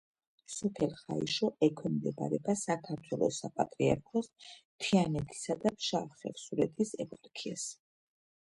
სოფელი 0.51 0.95
ხაიშო 1.01 1.49
ექვემდებარება 1.67 2.55
საქართველოს 2.63 3.37
საპატრიარქოს 3.43 4.33
თიანეთისა 4.87 5.57
და 5.67 5.77
ფშავ-ხევსურეთის 5.77 6.99
ეპარქიას. 7.07 7.69